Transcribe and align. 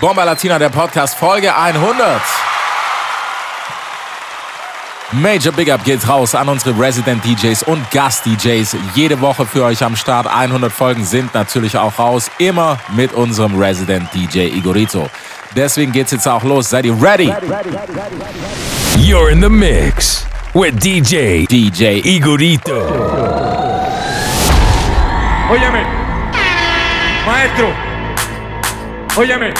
Bomba 0.00 0.22
Latina, 0.24 0.58
der 0.58 0.68
Podcast, 0.68 1.16
Folge 1.16 1.54
100. 1.54 2.20
Major 5.10 5.52
Big 5.52 5.72
Up 5.72 5.82
geht 5.84 6.06
raus 6.06 6.34
an 6.36 6.48
unsere 6.48 6.78
Resident 6.78 7.24
DJs 7.24 7.64
und 7.64 7.90
Gast 7.90 8.24
DJs. 8.24 8.76
Jede 8.94 9.20
Woche 9.20 9.44
für 9.44 9.64
euch 9.64 9.82
am 9.82 9.96
Start. 9.96 10.26
100 10.28 10.70
Folgen 10.72 11.04
sind 11.04 11.34
natürlich 11.34 11.76
auch 11.76 11.98
raus. 11.98 12.30
Immer 12.38 12.78
mit 12.94 13.12
unserem 13.12 13.58
Resident 13.58 14.08
DJ 14.14 14.46
Igorito. 14.56 15.08
Deswegen 15.56 15.90
geht's 15.90 16.12
jetzt 16.12 16.28
auch 16.28 16.44
los. 16.44 16.70
Seid 16.70 16.84
ihr 16.84 16.94
ready? 17.02 17.32
You're 18.98 19.30
in 19.30 19.40
the 19.40 19.48
mix 19.48 20.26
with 20.54 20.74
DJ 20.78 21.46
DJ 21.46 22.02
Igorito. 22.04 22.86
Óyeme, 25.50 25.82
maestro, 27.26 27.72
óyeme, 29.16 29.54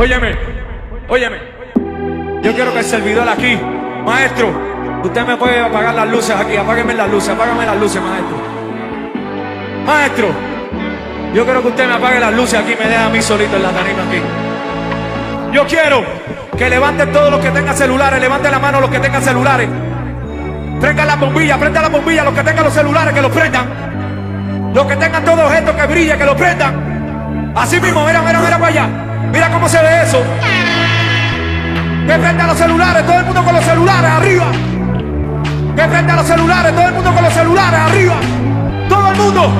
óyeme, 0.00 0.34
óyeme. 1.08 1.36
Yo 2.42 2.54
quiero 2.54 2.72
que 2.72 2.78
el 2.78 2.84
servidor 2.84 3.28
aquí, 3.28 3.58
maestro, 4.04 4.50
usted 5.04 5.26
me 5.26 5.36
puede 5.36 5.60
apagar 5.60 5.94
las 5.94 6.08
luces 6.08 6.34
aquí, 6.34 6.56
apágueme 6.56 6.94
las 6.94 7.10
luces, 7.10 7.28
apágame 7.28 7.66
las 7.66 7.76
luces, 7.76 8.00
maestro. 8.00 8.36
Maestro, 9.86 10.28
yo 11.34 11.44
quiero 11.44 11.60
que 11.60 11.68
usted 11.68 11.86
me 11.86 11.94
apague 11.94 12.18
las 12.18 12.32
luces 12.32 12.58
aquí, 12.58 12.74
me 12.78 12.88
deja 12.88 13.06
a 13.06 13.10
mí 13.10 13.20
solito 13.20 13.56
en 13.56 13.62
la 13.62 13.70
tarima 13.70 14.02
aquí. 14.08 14.22
Yo 15.52 15.66
quiero 15.66 16.02
que 16.56 16.70
levanten 16.70 17.12
todos 17.12 17.30
los 17.30 17.40
que 17.40 17.50
tengan 17.50 17.76
celulares, 17.76 18.20
levanten 18.20 18.50
la 18.50 18.58
mano 18.58 18.80
los 18.80 18.90
que 18.90 19.00
tengan 19.00 19.22
celulares. 19.22 19.68
Prendan 20.80 21.06
la 21.08 21.16
bombilla, 21.16 21.58
prendan 21.58 21.82
la 21.82 21.88
bombilla, 21.90 22.24
los 22.24 22.32
que 22.32 22.42
tengan 22.42 22.64
los 22.64 22.72
celulares, 22.72 23.12
que 23.12 23.20
los 23.20 23.32
prendan. 23.32 24.72
Los 24.72 24.86
que 24.86 24.96
tengan 24.96 25.24
todo 25.26 25.44
objeto 25.44 25.76
que 25.76 25.86
brille, 25.86 26.16
que 26.16 26.24
lo 26.24 26.34
prendan. 26.34 27.52
Así 27.54 27.78
mismo, 27.80 28.06
mira, 28.06 28.22
mira, 28.22 28.40
mira 28.40 28.58
para 28.58 28.66
allá. 28.68 29.09
Mira 29.32 29.50
cómo 29.50 29.68
se 29.68 29.82
ve 29.82 30.02
eso. 30.02 30.22
Que 32.06 32.14
prendan 32.18 32.46
los 32.48 32.58
celulares, 32.58 33.06
todo 33.06 33.18
el 33.18 33.24
mundo 33.24 33.44
con 33.44 33.54
los 33.54 33.64
celulares 33.64 34.10
arriba. 34.10 34.46
Que 35.76 35.82
prendan 35.82 36.16
los 36.16 36.26
celulares, 36.26 36.74
todo 36.74 36.88
el 36.88 36.94
mundo 36.94 37.14
con 37.14 37.24
los 37.24 37.32
celulares 37.32 37.80
arriba. 37.80 38.14
Todo 38.88 39.10
el 39.10 39.16
mundo. 39.16 39.52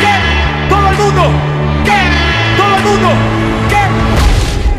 ¿Qué? 0.00 0.68
Todo 0.68 0.90
el 0.90 0.96
mundo. 0.96 1.22
¿Qué? 1.84 2.00
Todo 2.56 2.76
el 2.76 2.82
mundo. 2.84 3.08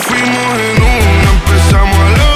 fuimos 0.00 0.58
en 0.58 0.82
una, 0.82 1.30
empezamos 1.32 1.98
a 1.98 2.10
la 2.10 2.35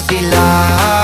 Vacilar 0.00 0.99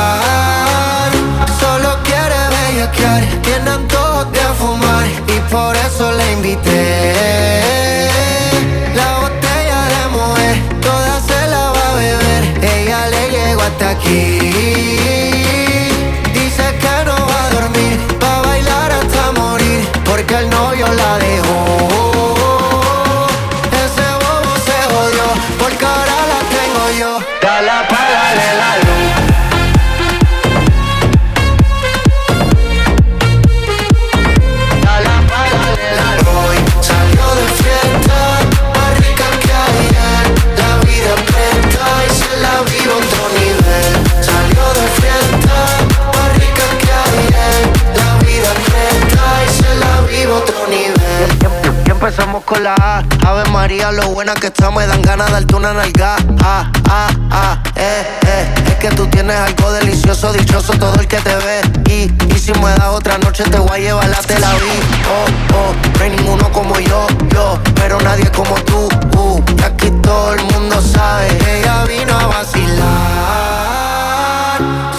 Ave 53.37 53.51
María, 53.51 53.93
lo 53.93 54.09
buena 54.09 54.33
que 54.35 54.47
está, 54.47 54.71
me 54.71 54.87
dan 54.87 55.03
ganas 55.03 55.27
de 55.27 55.33
darte 55.35 55.57
una 55.57 55.75
nalga. 55.75 56.17
Ah, 56.43 56.73
ah, 56.89 57.09
ah, 57.31 57.63
eh, 57.77 58.03
eh. 58.27 58.55
Es 58.67 58.75
que 58.77 58.89
tú 58.89 59.07
tienes 59.09 59.37
algo 59.37 59.73
delicioso, 59.73 60.33
dichoso 60.33 60.73
todo 60.79 60.95
el 60.95 61.07
que 61.07 61.19
te 61.19 61.37
ve. 61.37 61.61
Y, 61.91 62.11
y 62.35 62.39
si 62.39 62.55
me 62.55 62.71
das 62.71 62.89
otra 62.89 63.19
noche, 63.19 63.45
te 63.45 63.59
voy 63.59 63.73
a 63.73 63.79
llevar 63.79 64.09
la 64.09 64.17
te 64.23 64.39
la 64.39 64.55
vi. 64.55 64.81
Oh, 65.11 65.27
oh, 65.55 65.75
no 65.99 66.03
hay 66.03 66.11
ninguno 66.13 66.51
como 66.51 66.81
yo, 66.81 67.07
yo. 67.29 67.59
Pero 67.75 68.01
nadie 68.01 68.31
como 68.31 68.55
tú, 68.65 68.89
uh. 69.19 69.45
Aquí 69.67 69.91
todo 70.03 70.33
el 70.33 70.43
mundo 70.45 70.81
sabe 70.81 71.29
que 71.37 71.61
ella 71.61 71.85
vino 71.85 72.19
a 72.19 72.27
vacilar. 72.29 72.87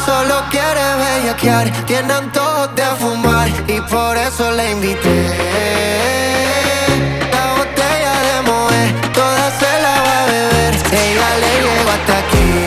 Solo 0.05 0.43
quiere 0.51 0.95
bellaquear, 0.99 1.71
tiene 1.87 2.13
antojos 2.13 2.69
de 2.75 2.85
fumar. 2.99 3.49
Y 3.67 3.81
por 3.81 4.15
eso 4.15 4.51
le 4.51 4.69
invité. 4.69 6.26
me. 12.37 12.66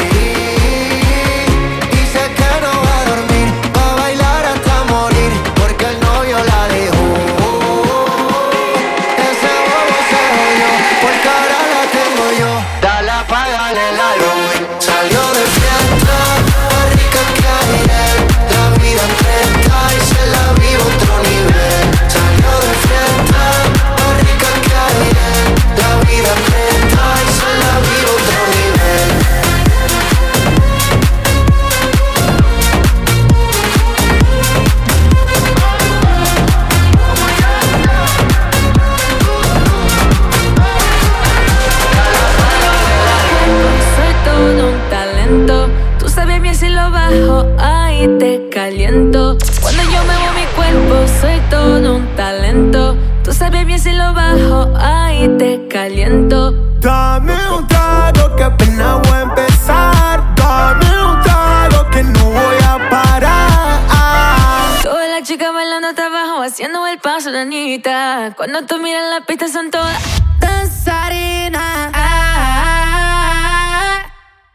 Cuando 68.61 68.77
tú 68.77 68.83
miras 68.83 69.05
la 69.09 69.25
pista 69.25 69.49
son 69.49 69.71
todas 69.71 69.97
danzarinas. 70.39 71.93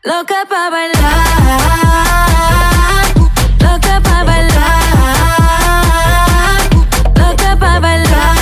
Loca 0.04 0.46
pa' 0.48 0.70
bailar. 0.70 1.26
Loca 3.62 4.00
pa' 4.02 4.24
bailar. 4.24 4.84
Loca 7.16 7.58
pa' 7.58 7.80
bailar. 7.80 8.36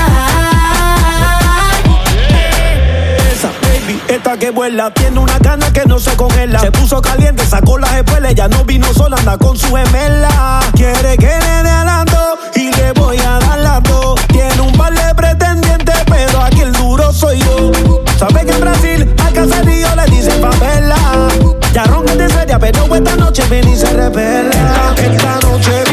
Esa 3.32 3.48
baby, 3.62 4.02
esta 4.10 4.38
que 4.38 4.50
vuela, 4.50 4.94
tiene 4.94 5.18
una 5.20 5.40
gana 5.40 5.72
que 5.72 5.86
no 5.86 5.98
se 5.98 6.18
congela. 6.18 6.60
Se 6.60 6.74
puso 6.74 7.02
caliente, 7.02 7.46
sacó 7.46 7.78
las 7.78 7.94
espuelas, 7.94 8.36
ya 8.36 8.50
no 8.50 8.66
vino 8.66 8.94
sola, 8.94 9.16
anda 9.16 9.38
con 9.38 9.58
su 9.58 9.74
gemela. 9.74 10.63
Se 24.04 24.10
revela. 24.10 24.96
Esta 24.98 25.40
noche 25.48 25.84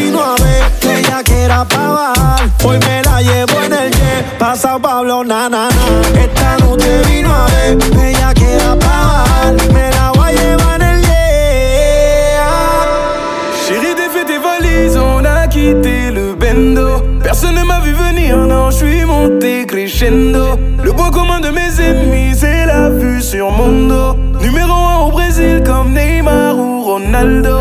tes 14.27 14.39
valises, 14.39 14.97
on 14.97 15.25
a 15.25 15.49
quitté 15.49 16.11
le 16.11 16.35
bendo. 16.35 17.03
Personne 17.23 17.55
ne 17.55 17.65
m'a 17.65 17.81
vu 17.81 17.93
venir, 17.93 18.37
non, 18.37 18.71
je 18.71 18.77
suis 18.77 19.05
monté 19.05 19.67
crescendo. 19.67 20.59
Le 20.83 20.93
point 20.93 21.11
commun 21.11 21.41
de 21.41 21.51
mes 21.51 21.81
ennemis, 21.81 22.37
c'est 22.37 22.67
la 22.67 22.91
vue 22.91 23.23
sur 23.23 23.51
mon 23.51 23.89
dos. 23.89 24.17
Numéro 24.41 24.73
1 24.73 25.07
au 25.07 25.11
Brésil, 25.11 25.63
comme 25.65 25.93
Neymar 25.93 26.57
ou 26.57 26.83
Ronaldo. 26.83 27.60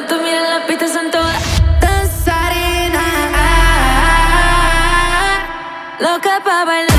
Cuando 0.00 0.16
tú 0.16 0.22
miras 0.22 0.48
la 0.48 0.66
pista 0.66 0.88
son 0.88 1.10
todas 1.10 1.36
danzarinas. 1.78 3.02
Loca 6.00 6.40
pa' 6.42 6.64
bailar. 6.64 6.96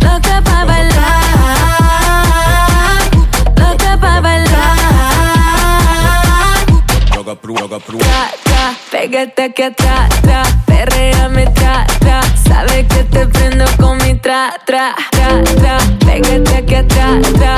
Loca 0.00 0.40
pa' 0.42 0.64
bailar. 0.64 1.24
Loca 3.56 3.98
pa' 3.98 4.20
bailar. 4.20 4.76
Tra, 7.98 8.30
tra, 8.44 8.74
pégate 8.92 9.42
aquí 9.42 9.62
atrás, 9.62 10.08
tra, 10.22 10.42
perréame 10.66 11.46
tra, 11.46 11.84
tra. 11.98 12.20
Sabes 12.46 12.86
que 12.86 13.02
te 13.04 13.26
prendo 13.26 13.64
con 13.78 13.98
mi 13.98 14.14
tra, 14.14 14.54
tra, 14.64 14.94
tra, 15.10 15.42
tra. 15.42 15.78
Pégate 16.06 16.56
aquí 16.56 16.74
atrás, 16.76 17.32
tra, 17.32 17.55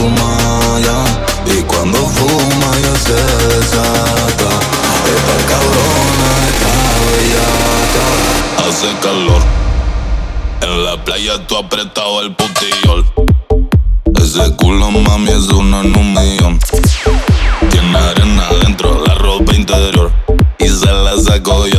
Y 0.00 1.62
cuando 1.62 1.98
fuma 1.98 2.70
ya 2.82 2.94
se 2.96 3.14
desata. 3.14 4.48
Esta 5.14 5.36
cabrona 5.48 6.30
está 6.50 6.72
bellaca. 7.10 8.06
Hace 8.68 8.90
calor. 9.02 9.42
En 10.60 10.84
la 10.84 11.04
playa 11.04 11.44
tú 11.48 11.56
apretado 11.56 12.20
el 12.22 12.32
putillol. 12.34 13.04
Ese 14.14 14.54
culo 14.56 14.90
mami 14.90 15.30
es 15.30 15.48
uno 15.48 15.80
en 15.80 15.96
un. 15.96 16.58
Tiene 17.70 17.98
arena 17.98 18.46
adentro, 18.48 19.02
la 19.04 19.14
ropa 19.14 19.52
interior. 19.54 20.12
Y 20.60 20.68
se 20.68 20.86
la 20.86 21.16
saco 21.20 21.66
yo. 21.66 21.77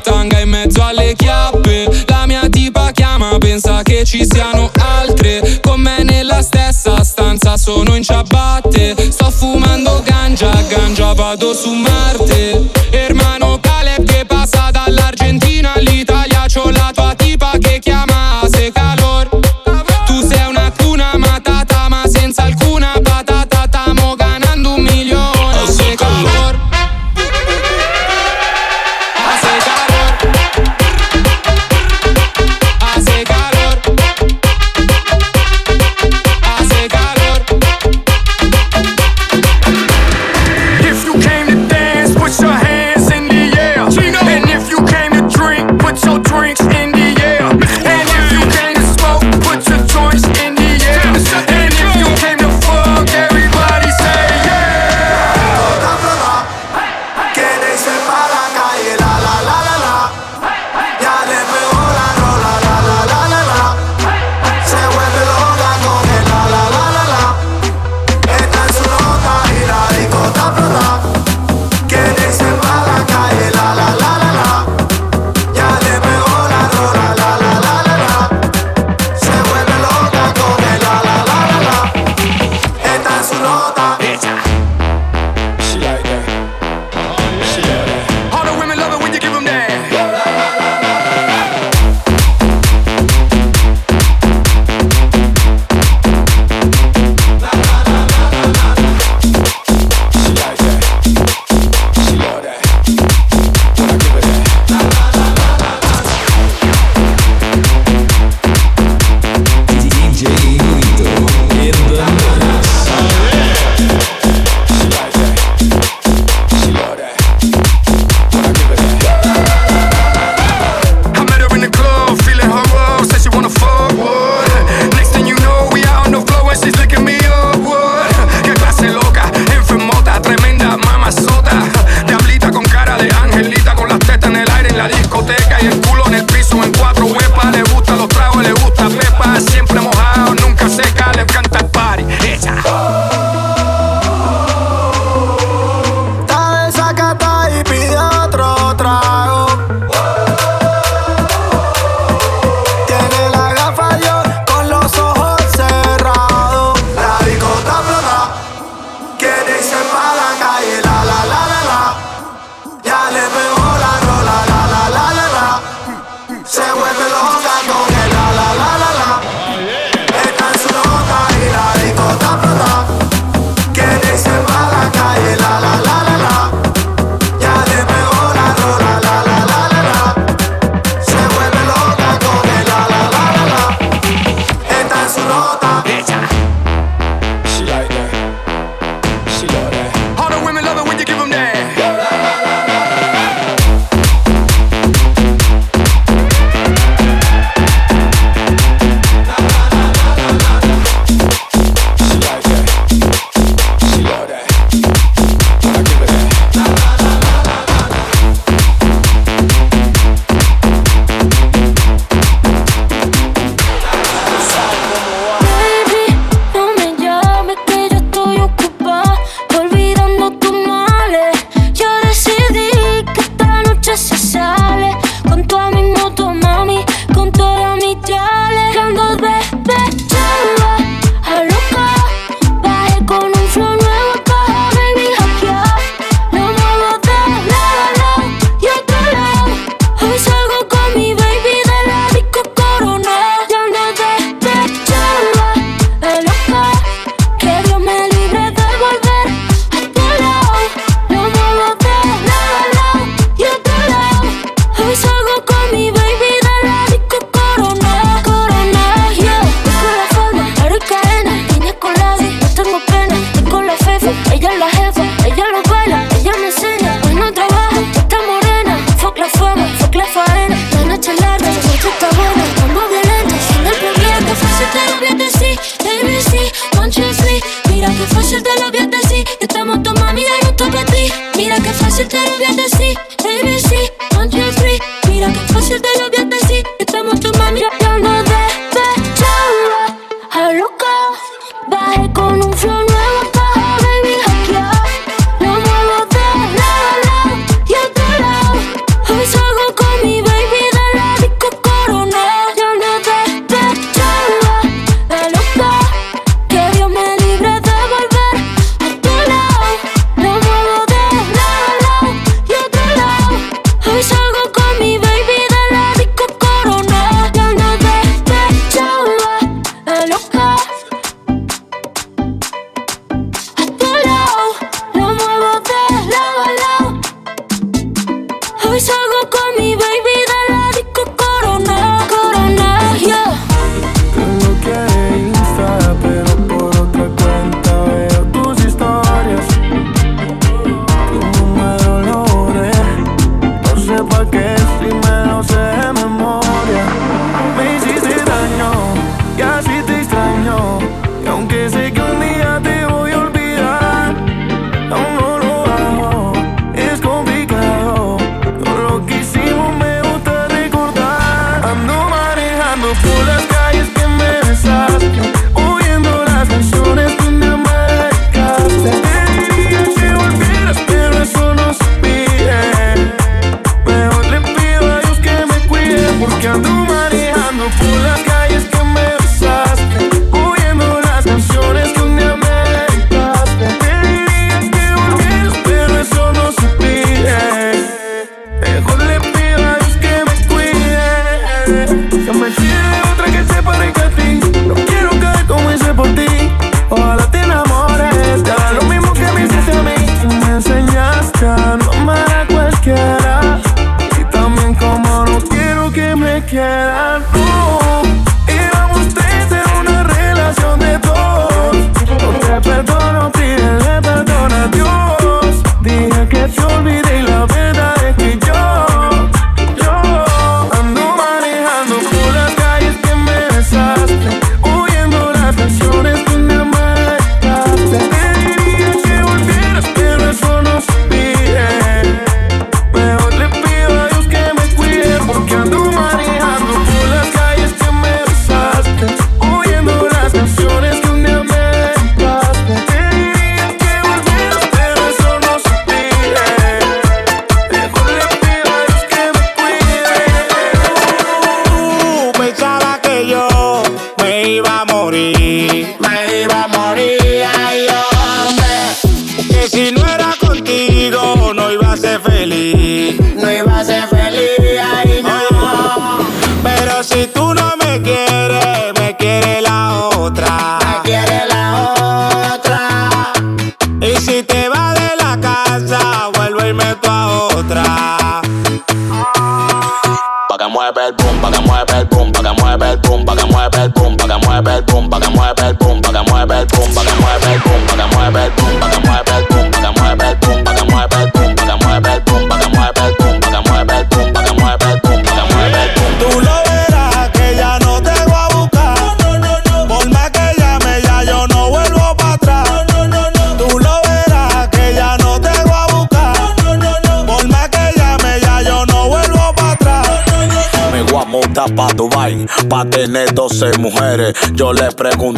tanga 0.00 0.40
in 0.40 0.48
mezzo 0.48 0.82
alle 0.82 1.14
chiappe. 1.14 2.04
La 2.06 2.26
mia 2.26 2.48
tipa 2.48 2.90
chiama, 2.92 3.36
pensa 3.38 3.82
che 3.82 4.04
ci 4.04 4.24
siano 4.28 4.70
altre. 4.78 5.60
Con 5.62 5.80
me 5.80 6.02
nella 6.02 6.42
stessa 6.42 7.02
stanza 7.04 7.56
sono 7.56 7.94
in 7.94 8.02
ciabatte. 8.02 8.94
Sto 9.10 9.30
fumando 9.30 10.02
ganja, 10.04 10.50
ganja 10.68 11.12
vado 11.12 11.54
su 11.54 11.72
Marte. 11.72 12.70
E 12.90 13.09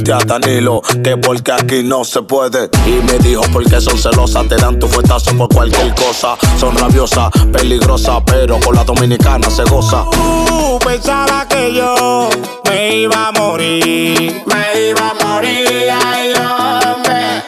pregunté 0.02 0.12
a 0.12 0.38
Danilo 0.38 0.82
que 1.02 1.16
por 1.16 1.42
qué 1.42 1.52
aquí 1.52 1.82
no 1.82 2.04
se 2.04 2.22
puede. 2.22 2.68
Y 2.86 3.02
me 3.02 3.18
dijo 3.18 3.42
porque 3.52 3.80
son 3.80 3.98
celosas, 3.98 4.48
te 4.48 4.56
dan 4.56 4.78
tu 4.78 4.88
fuetazo 4.88 5.36
por 5.36 5.48
cualquier 5.48 5.94
cosa. 5.94 6.36
Son 6.58 6.76
rabiosas, 6.76 7.30
peligrosas, 7.52 8.22
pero 8.26 8.58
con 8.60 8.74
la 8.74 8.84
dominicana 8.84 9.48
se 9.50 9.64
goza. 9.64 10.04
Uh, 10.04 10.78
pensaba 10.78 11.46
que 11.48 11.74
yo 11.74 12.28
me 12.68 12.96
iba 12.96 13.28
a 13.28 13.32
morir, 13.32 14.42
me 14.46 14.88
iba 14.90 15.10
a 15.10 15.26
morir, 15.26 15.90
ay 16.04 16.32
hombre. 16.34 17.42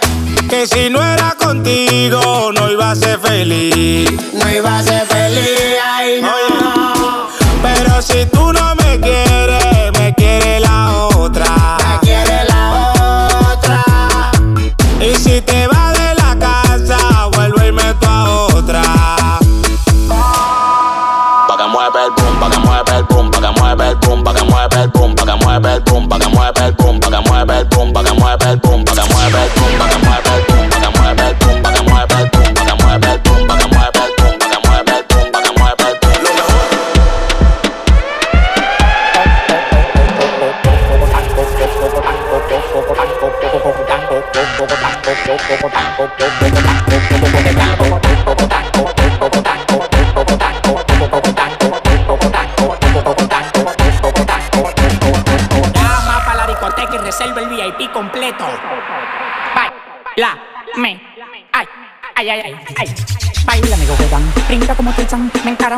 Que 0.49 0.67
si 0.67 0.91
no 0.91 1.03
era 1.03 1.35
contigo 1.39 2.53
no 2.53 2.71
iba 2.71 2.91
a 2.91 2.97
ser 2.97 3.19
feliz, 3.19 4.11
no 4.33 4.51
iba 4.51 4.79
a 4.79 4.83
ser 4.83 5.07
feliz, 5.07 5.77
ay 5.85 6.23
no. 6.23 7.29
Pero 7.63 8.03
si 8.03 8.27
tú 8.27 8.53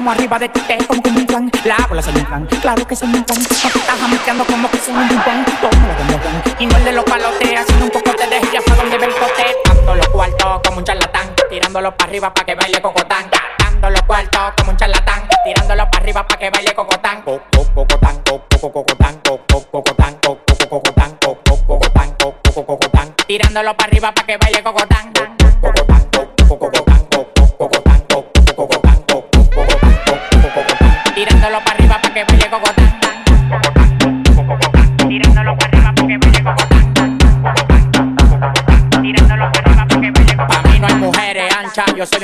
Encaramo 0.07 0.21
arriba 0.23 0.39
de 0.39 0.49
ti, 0.51 0.61
te 0.61 0.87
como 0.87 1.03
como 1.03 1.19
un 1.19 1.27
plan. 1.27 1.51
La 1.65 1.85
bola 1.89 2.01
soy 2.01 2.15
un 2.15 2.25
plan. 2.27 2.47
Claro 2.63 2.87
que 2.87 2.95
soy 2.95 3.09
un 3.09 3.25
plan. 3.25 3.41
No 3.41 3.49
te 3.49 3.55
estás 3.55 4.47
como 4.47 4.71
que 4.71 4.79
soy 4.79 4.95
un 4.95 5.09
plan. 5.09 5.45
Tengo 5.45 5.69
plan. 5.69 6.43
Y 6.61 6.67
no 6.67 6.77
el 6.77 6.85
de 6.85 6.93
los 6.93 7.05
palotes, 7.05 7.59
haciendo 7.59 7.87
un 7.87 7.91
poco 7.91 8.13
de 8.13 8.41
ya 8.53 8.61
para 8.61 8.77
donde 8.83 8.99
ve 8.99 9.07
el 9.07 9.15
cote. 9.15 9.45
Dando 9.65 9.97
los 9.97 10.09
cuartos 10.11 10.61
como 10.65 10.79
un 10.79 10.85
charlatán. 10.85 11.35
Tirándolo 11.51 11.97
para 11.97 12.09
arriba 12.09 12.33
para 12.33 12.47
que 12.47 12.55
baile 12.55 12.81
cocotán. 12.81 13.29
Dando 13.59 13.91
los 13.91 14.03
cuartos 14.03 14.53
como 14.57 14.71
un 14.71 14.77
charlatán. 14.77 15.29
Tirándolo 15.45 15.91
para 15.91 16.05
arriba 16.05 16.25
para 16.29 16.39
que 16.39 16.51
baile 16.51 16.73
cocotán. 16.73 17.23
Cocotán, 17.23 18.23
cocotán, 18.23 18.23
cocotán, 18.61 19.21
cocotán, 19.73 20.15
cocotán. 22.65 23.15
Tirándolo 23.27 23.77
para 23.77 23.89
arriba 23.91 24.13
para 24.15 24.25
que 24.25 24.37
baile 24.37 24.56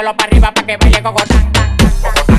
Tirándolo 0.00 0.16
para 0.16 0.30
arriba 0.30 0.54
para 0.54 0.66
que 0.66 0.76
baile 0.78 1.02
Cogotán. 1.02 2.29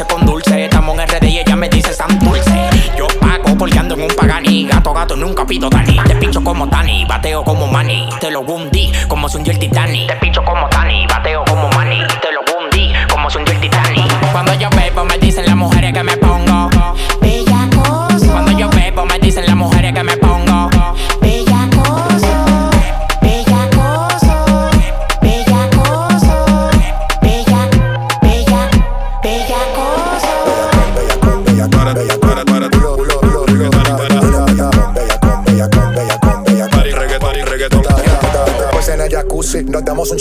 Leche 0.00 0.12
con 0.12 0.26
dulce. 0.26 0.64
Estamos 0.64 0.98
en 0.98 1.06
RD 1.08 1.24
y 1.24 1.38
ella 1.38 1.56
me 1.56 1.68
dice 1.68 1.92
San 1.92 2.18
Dulce 2.18 2.50
Yo 2.96 3.06
pago 3.20 3.56
porque 3.56 3.78
ando 3.78 3.94
en 3.94 4.02
un 4.02 4.08
pagani. 4.08 4.66
Gato, 4.66 4.92
gato, 4.92 5.16
nunca 5.16 5.46
pido 5.46 5.68
Dani. 5.68 5.98
Te 6.06 6.16
pincho 6.16 6.42
como 6.42 6.68
Tani, 6.68 7.04
bateo 7.04 7.44
como 7.44 7.66
Manny. 7.66 8.08
Te 8.20 8.30
lo 8.30 8.40
hundí 8.40 8.92
como 9.08 9.28
se 9.28 9.38
hundió 9.38 9.52
el 9.52 9.58
Titanic 9.58 10.08
Te 10.08 10.16
pincho 10.16 10.42
como 10.44 10.68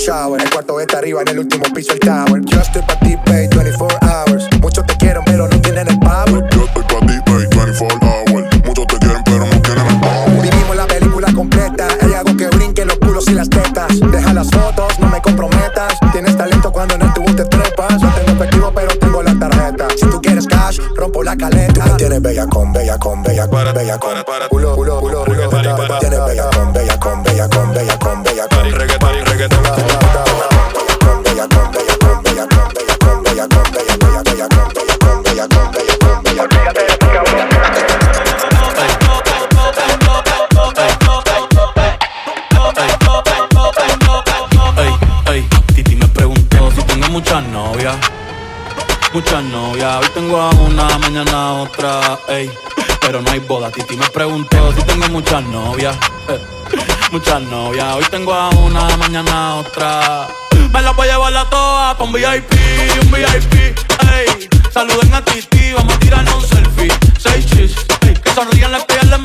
un 0.09 0.15
shower. 0.15 0.41
El 0.41 0.49
cuarto 0.49 0.79
está 0.79 0.97
arriba, 0.97 1.21
en 1.21 1.27
el 1.29 1.39
último 1.39 1.63
piso 1.73 1.93
el 1.93 1.99
tengo 50.29 50.41
a 50.41 50.49
una, 50.51 50.99
mañana 50.99 51.31
a 51.31 51.53
otra, 51.53 52.19
ey. 52.27 52.51
Pero 53.01 53.19
no 53.19 53.31
hay 53.31 53.39
boda, 53.39 53.71
Titi 53.71 53.97
me 53.97 54.07
preguntó 54.11 54.71
si 54.73 54.83
tengo 54.83 55.09
muchas 55.09 55.43
novias. 55.45 55.97
Muchas 57.11 57.41
novias, 57.41 57.95
hoy 57.95 58.05
tengo 58.11 58.31
a 58.31 58.49
una, 58.49 58.95
mañana 58.97 59.49
a 59.49 59.55
otra. 59.55 60.27
Me 60.71 60.81
la 60.83 60.91
voy 60.91 61.07
a 61.07 61.13
llevar 61.13 61.35
a 61.35 61.49
todas 61.49 61.99
un 61.99 62.13
VIP, 62.13 62.53
un 63.01 63.11
VIP, 63.11 63.53
ey. 64.13 64.49
Saluden 64.71 65.11
a 65.15 65.25
Titi, 65.25 65.73
vamos 65.73 65.95
a 65.95 65.99
tirarnos 65.99 66.35
un 66.35 66.47
selfie. 66.47 66.93
Seis 67.17 67.47
chis, 67.47 67.75
ey. 68.01 68.13
Que 68.13 68.31
sonrían 68.31 68.71
las 68.71 68.85
que 68.85 69.03
les 69.03 69.19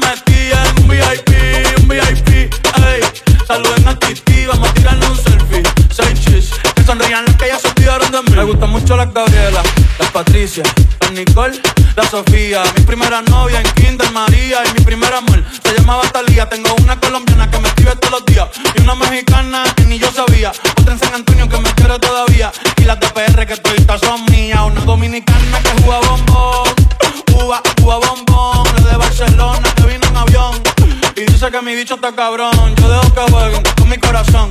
las 10.63 11.13
Nicole, 11.13 11.61
la 11.97 12.09
Sofía. 12.09 12.63
Mi 12.77 12.85
primera 12.85 13.23
novia 13.23 13.61
en 13.61 13.69
Kinder 13.73 14.11
María 14.13 14.63
y 14.65 14.79
mi 14.79 14.85
primer 14.85 15.13
amor 15.13 15.43
se 15.63 15.75
llamaba 15.77 16.03
Talía. 16.13 16.49
Tengo 16.49 16.75
una 16.83 16.99
colombiana 17.01 17.51
que 17.51 17.59
me 17.59 17.69
escribe 17.69 17.97
todos 17.97 18.21
los 18.21 18.27
días 18.27 18.49
y 18.77 18.83
una 18.83 18.95
mexicana 18.95 19.65
que 19.75 19.85
ni 19.85 19.99
yo 19.99 20.11
sabía. 20.13 20.53
Otra 20.81 20.93
en 20.93 20.99
San 20.99 21.15
Antonio 21.15 21.49
que 21.49 21.59
me 21.59 21.71
quiere 21.73 21.99
todavía 21.99 22.53
y 22.77 22.83
las 22.83 23.01
de 23.01 23.09
PR 23.09 23.47
que 23.47 23.57
todavía 23.57 23.99
son 23.99 24.25
mías. 24.27 24.61
Una 24.65 24.81
dominicana 24.83 25.59
que 25.61 25.83
juega 25.83 26.01
bombón, 26.09 26.69
uva, 27.35 27.63
uva 27.83 27.99
bombón. 27.99 28.69
La 28.77 28.91
de 28.93 28.97
Barcelona 28.97 29.75
que 29.75 29.83
vino 29.83 30.07
en 30.07 30.17
avión. 30.17 30.63
Y 31.17 31.21
dice 31.23 31.51
que 31.51 31.63
mi 31.63 31.75
bicho 31.75 31.95
está 31.95 32.15
cabrón. 32.15 32.77
Yo 32.77 32.89
dejo 32.89 33.15
que 33.15 33.33
jueguen 33.33 33.63
con 33.77 33.89
mi 33.89 33.99
corazón. 33.99 34.51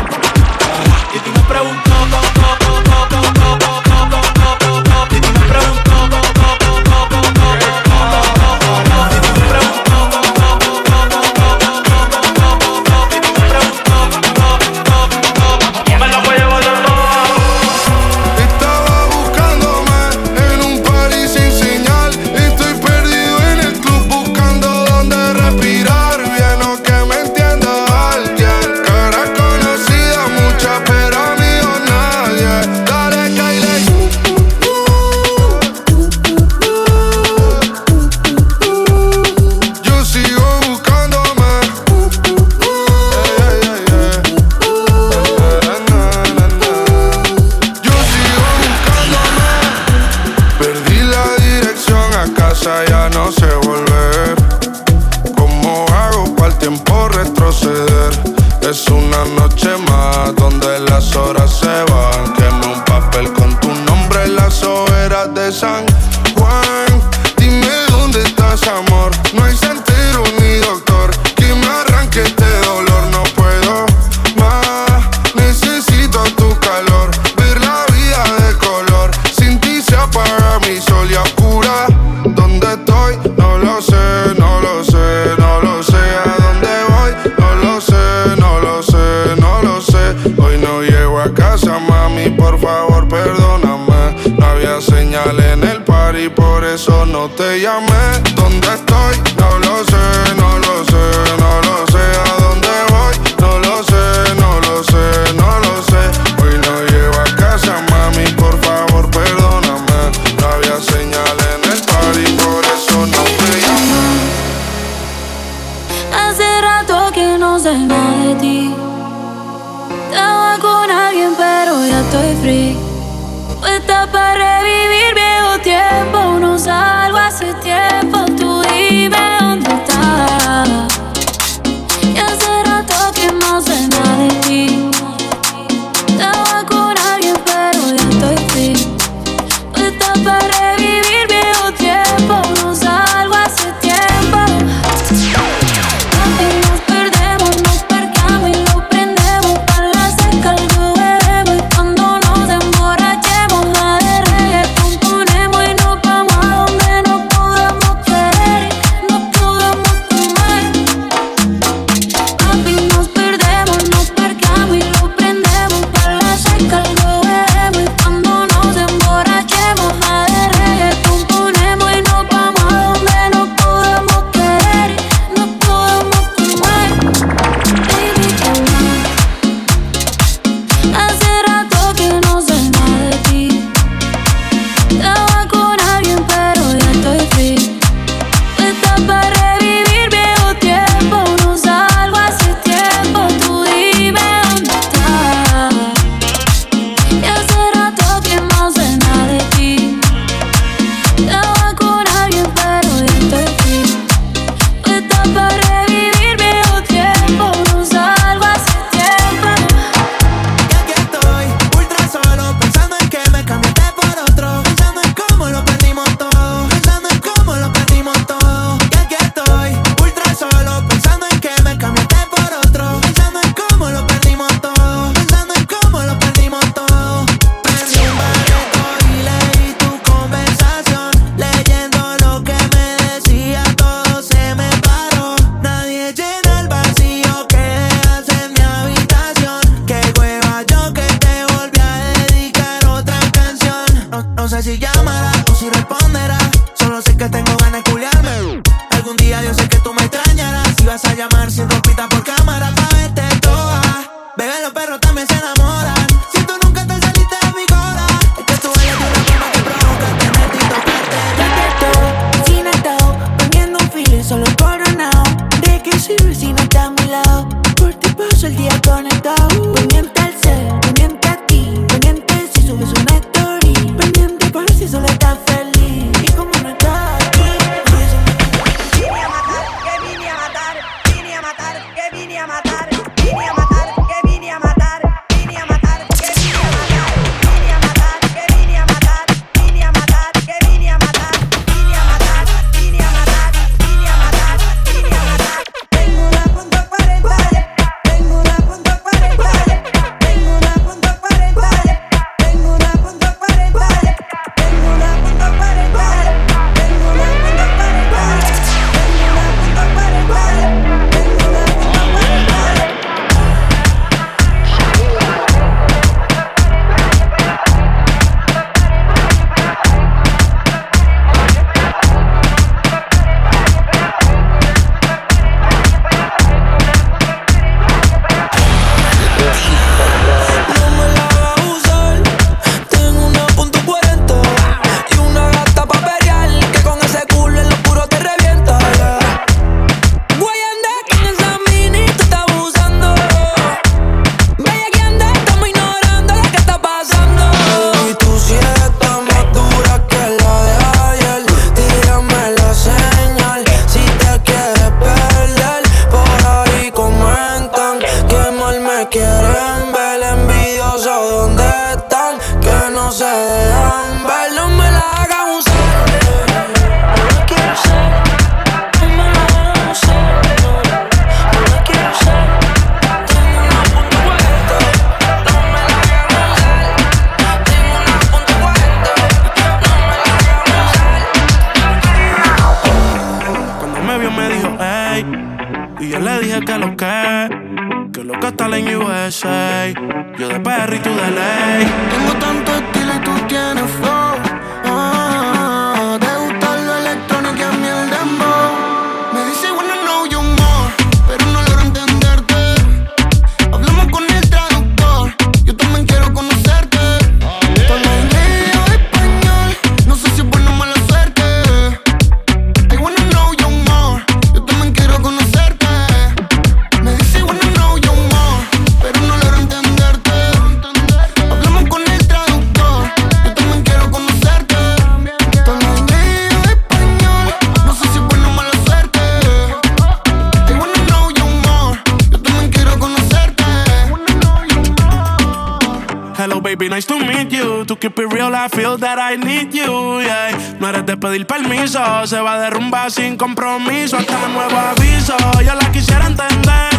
real, 438.41 438.55
I 438.55 438.67
feel 438.69 438.97
that 438.97 439.19
I 439.19 439.37
need 439.37 439.73
you, 439.73 440.21
yeah. 440.21 440.57
No 440.79 440.89
eres 440.89 441.05
de 441.05 441.17
pedir 441.17 441.45
permiso, 441.45 441.99
se 442.25 442.39
va 442.39 442.55
a 442.55 442.59
derrumbar 442.59 443.11
sin 443.11 443.37
compromiso. 443.37 444.17
Hasta 444.17 444.47
nuevo 444.47 444.77
aviso, 444.77 445.35
yo 445.61 445.75
la 445.75 445.91
quisiera 445.91 446.25
entender. 446.25 446.89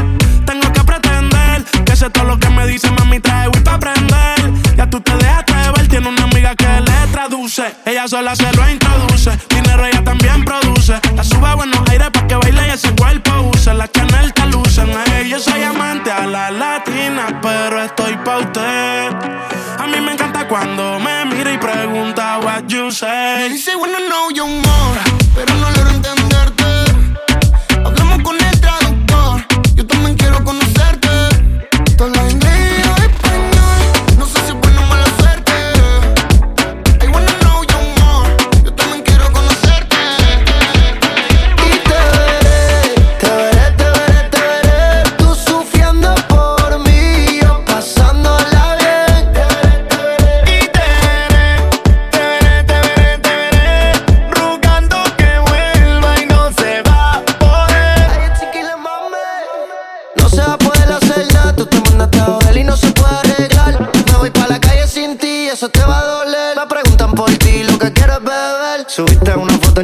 Tengo 0.44 0.72
que 0.72 0.84
pretender 0.84 1.64
que 1.84 1.96
sé 1.96 2.10
todo 2.10 2.24
lo 2.24 2.38
que 2.38 2.48
me 2.50 2.66
dice, 2.66 2.90
mami, 2.92 3.20
trae 3.20 3.48
Wii 3.48 3.62
pa' 3.62 3.74
aprender. 3.74 4.52
Ya 4.76 4.88
tú 4.88 5.00
te 5.00 5.16
dejaste 5.16 5.54
ver, 5.76 5.88
tiene 5.88 6.08
una 6.08 6.24
amiga 6.24 6.54
que 6.54 6.80
le 6.80 7.12
traduce. 7.12 7.74
Ella 7.86 8.06
sola 8.06 8.36
se 8.36 8.52
lo 8.52 8.68
introduce, 8.68 9.30
dinero 9.48 9.84
ella 9.86 10.02
también 10.04 10.44
produce. 10.44 11.00
La 11.16 11.24
sube 11.24 11.46
a 11.46 11.54
buenos 11.54 11.80
aires 11.90 12.10
pa' 12.10 12.26
que 12.26 12.36
baile 12.36 12.72
ese 12.72 12.90
cuerpo 12.94 13.31
luce, 13.72 13.74
la 13.74 13.88
Chanel 13.90 14.32
te 14.32 14.46
lucen. 14.46 14.90
A 14.96 15.20
ella 15.20 15.38
soy 15.38 15.62
amante 15.62 16.10
a 16.10 16.26
la 16.26 16.50
latina, 16.50 17.40
pero 17.40 17.82
estoy 17.82 18.16
pa' 18.24 18.38
usted. 18.38 19.12
A 19.78 19.86
mí 19.86 20.00
me 20.00 20.12
encanta 20.12 20.46
cuando 20.46 20.98
me 20.98 21.24
mira 21.26 21.52
y 21.52 21.58
pregunta 21.58 22.38
what 22.38 22.66
you 22.68 22.90
say. 22.90 23.38
Me 23.38 23.48
dice, 23.50 23.74
bueno, 23.74 23.98
no, 24.08 24.30
yo 24.30 24.46
mora, 24.46 25.04
pero 25.34 25.54
no 25.54 25.70
lo 25.70 25.90
entiendo. 25.90 26.21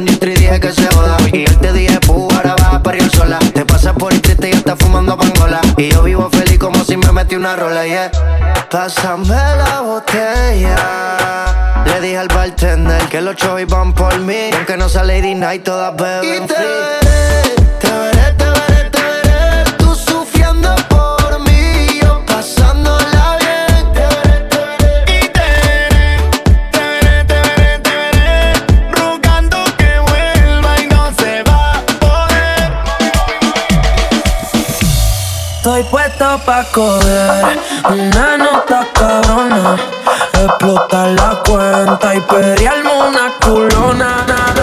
y 0.07 0.35
dije 0.35 0.59
que 0.59 0.71
se 0.71 0.87
joda. 0.87 1.17
Y 1.33 1.45
él 1.45 1.57
te 1.59 1.73
dije, 1.73 1.99
ahora 2.07 2.55
vas 2.55 2.73
a 2.73 2.83
parir 2.83 3.09
sola. 3.11 3.39
Te 3.53 3.65
pasas 3.65 3.93
por 3.93 4.13
el 4.13 4.21
triste 4.21 4.49
y 4.49 4.53
está 4.53 4.75
fumando 4.75 5.17
pangola. 5.17 5.61
Y 5.77 5.91
yo 5.91 6.03
vivo 6.03 6.29
feliz 6.31 6.57
como 6.57 6.83
si 6.83 6.97
me 6.97 7.11
metí 7.11 7.35
una 7.35 7.55
rola, 7.55 7.85
yeah. 7.85 8.11
Pásame 8.69 9.27
la 9.27 9.81
botella. 9.81 10.75
Le 11.85 12.01
dije 12.01 12.17
al 12.17 12.27
bartender 12.27 13.01
que 13.09 13.21
los 13.21 13.35
chovis 13.35 13.67
van 13.67 13.93
por 13.93 14.17
mí. 14.19 14.49
Y 14.51 14.55
aunque 14.55 14.77
no 14.77 14.89
sea 14.89 15.03
Lady 15.03 15.35
Night, 15.35 15.63
todas 15.63 15.95
beben. 15.95 16.43
Y 16.43 16.47
te. 16.47 17.58
pa' 36.37 36.63
coger 36.71 37.59
una 37.89 38.37
nota 38.37 38.85
cabrona, 38.93 39.75
explotar 40.33 41.09
la 41.09 41.41
cuenta 41.45 42.15
y 42.15 42.21
pelearme 42.21 42.91
una 43.07 43.33
culona. 43.43 44.58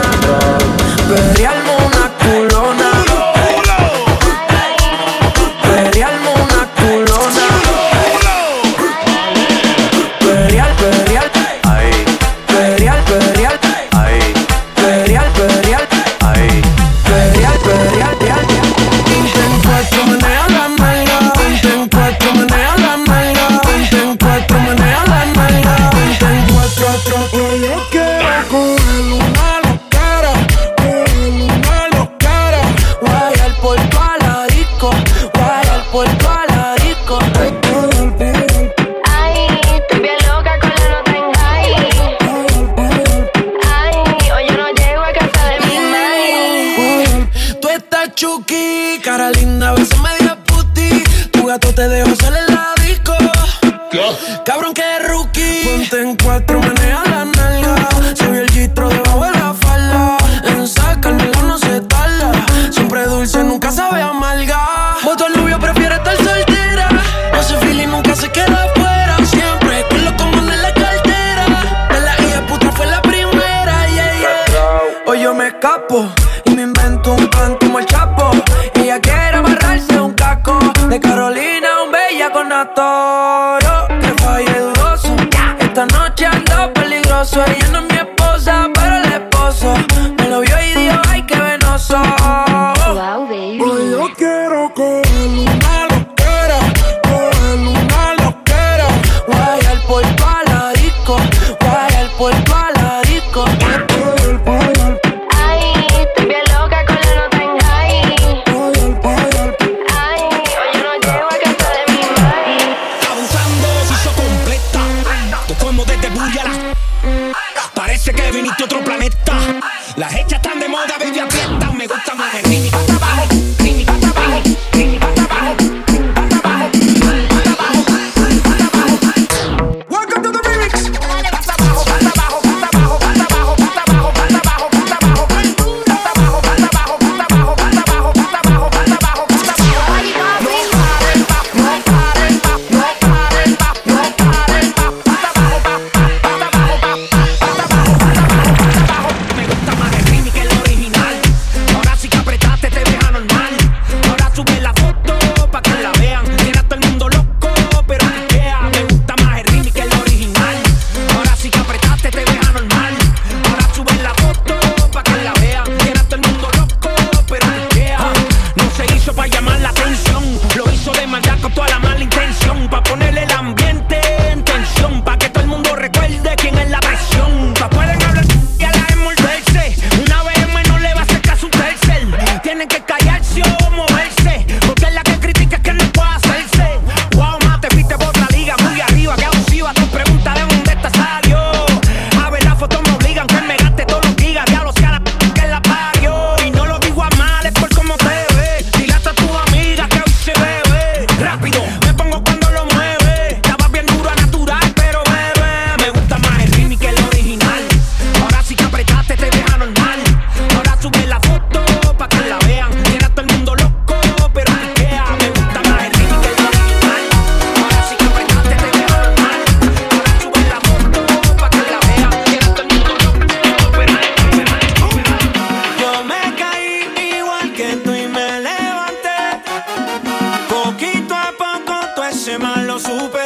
semana 232.27 232.65
lo 232.65 232.77
supe. 232.81 233.26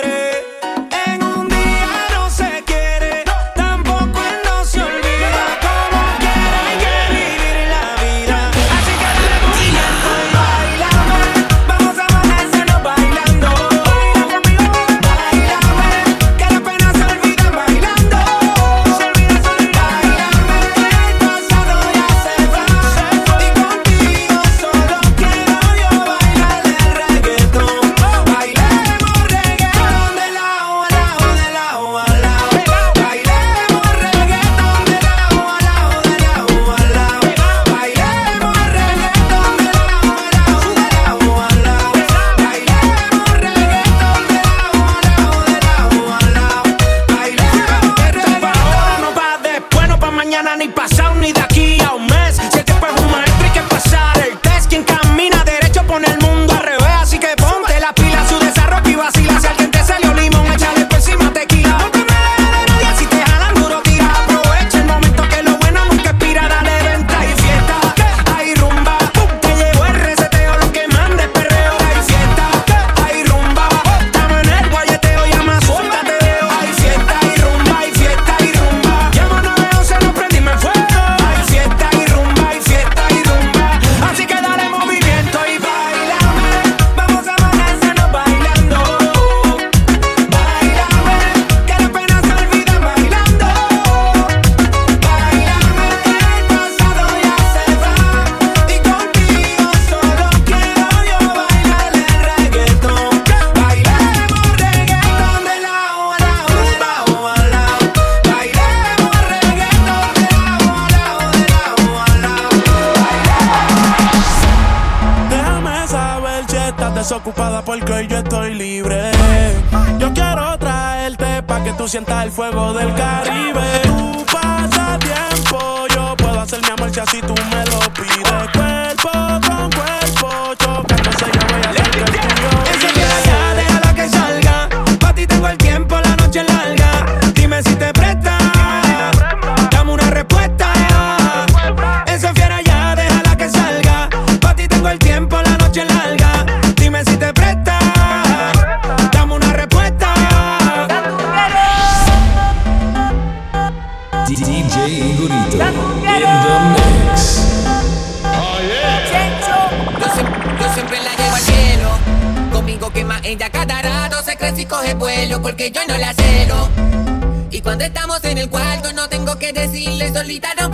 Que 169.41 169.53
decirle 169.55 170.13
solita 170.13 170.49
rompe 170.61 170.70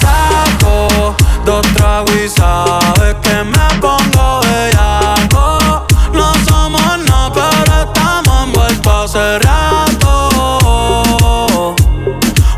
saco. 0.00 1.14
Dos 1.44 1.66
tragos 1.74 2.14
y 2.14 2.28
sabes 2.28 3.14
que 3.22 3.44
me 3.44 3.80
pongo 3.80 4.40
bellaco. 4.40 5.86
No 6.12 6.32
somos 6.48 6.98
nada, 7.06 7.32
pero 7.32 7.82
estamos 7.84 8.44
envueltos 8.44 9.16
hace 9.16 9.38
rato. 9.38 10.18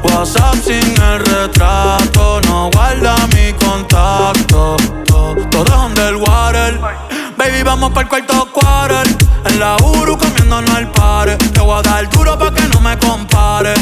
WhatsApp 0.03 0.57
sin 0.65 1.03
el 1.03 1.19
retrato, 1.25 2.41
no 2.47 2.71
guarda 2.73 3.15
mi 3.29 3.53
contacto. 3.55 4.77
Todo, 5.07 5.35
todo 5.51 5.65
es 5.65 5.81
underwater. 5.91 6.81
Baby, 7.37 7.63
vamos 7.63 7.91
para 7.91 8.03
el 8.03 8.09
cuarto 8.09 8.49
quarter. 8.53 9.07
En 9.47 9.59
la 9.59 9.77
Uru 9.77 10.19
comiéndonos 10.19 10.71
al 10.75 10.91
pare. 10.93 11.37
Te 11.37 11.61
voy 11.61 11.79
a 11.79 11.83
dar 11.83 12.09
duro 12.11 12.39
pa' 12.39 12.53
que 12.53 12.63
no 12.69 12.81
me 12.81 12.99
compare. 12.99 13.73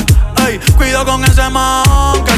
Ey, 0.46 0.60
cuido 0.76 1.04
con 1.04 1.24
ese 1.24 1.48
man 1.50 1.84
que 2.24 2.37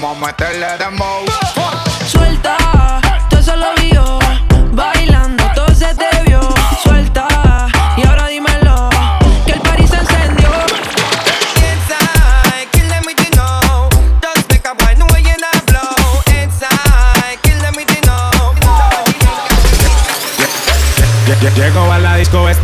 Vamos 0.00 0.22
a 0.22 0.26
meterle 0.26 0.78
dembow. 0.78 1.24
Suelta. 2.06 2.67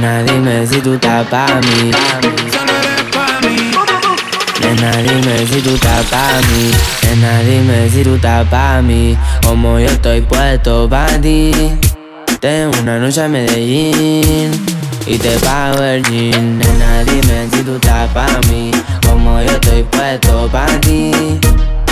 Nena, 0.00 0.22
dime 0.22 0.64
si 0.64 0.80
tú 0.80 0.94
estás 0.94 1.26
pa' 1.26 1.60
mí. 1.60 1.90
Nena, 4.60 4.96
dime 4.98 5.44
si 5.44 5.60
tú 5.60 5.74
estás 5.74 6.06
pa' 6.06 6.40
mí. 6.46 6.70
Nena, 7.02 7.40
dime 7.40 7.90
si 7.90 8.04
tú 8.04 8.14
estás 8.14 8.46
pa' 8.46 8.80
mí. 8.80 9.18
Como 9.44 9.80
yo 9.80 9.86
estoy 9.86 10.20
puesto 10.20 10.88
pa' 10.88 11.18
ti. 11.20 11.50
Tengo 12.38 12.78
una 12.80 13.00
noche 13.00 13.24
en 13.24 13.32
Medellín 13.32 14.50
y 15.04 15.18
te 15.18 15.36
pago 15.38 15.82
el 15.82 16.04
jean. 16.04 16.58
Nena, 16.58 17.50
si 17.50 17.62
tú 17.64 17.74
estás 17.74 18.08
pa' 18.10 18.38
mí. 18.48 18.70
Como 19.04 19.40
yo 19.42 19.50
estoy 19.50 19.82
puesto 19.82 20.48
pa' 20.52 20.66
ti. 20.80 21.10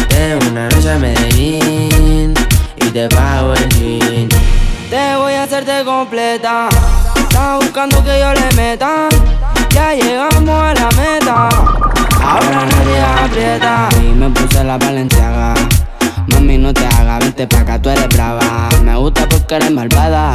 Tengo 0.08 0.46
una 0.52 0.68
noche 0.68 0.92
en 0.92 1.00
Medellín 1.00 2.34
y 2.76 2.84
te 2.84 3.08
pago 3.08 3.52
el 3.54 3.68
jean. 3.70 4.28
Te 4.90 5.16
voy 5.16 5.32
a 5.32 5.42
hacerte 5.42 5.84
completa. 5.84 6.68
Estás 7.36 7.58
buscando 7.58 8.02
que 8.02 8.18
yo 8.18 8.32
le 8.32 8.56
meta. 8.56 9.08
Ya 9.68 9.92
llegamos 9.92 10.48
a 10.48 10.72
la 10.72 10.88
meta. 10.96 11.48
Ahora 12.24 12.64
nadie 12.64 12.98
aprieta. 13.24 13.88
Y 14.02 14.14
me 14.14 14.30
puse 14.30 14.64
la 14.64 14.78
valenciaga. 14.78 15.52
Mami, 16.28 16.56
no 16.56 16.72
te 16.72 16.86
hagas, 16.86 17.18
vente 17.18 17.46
pa' 17.46 17.60
acá, 17.60 17.82
tú 17.82 17.90
eres 17.90 18.08
brava. 18.08 18.70
Me 18.82 18.96
gusta 18.96 19.28
porque 19.28 19.56
eres 19.56 19.70
malvada. 19.70 20.32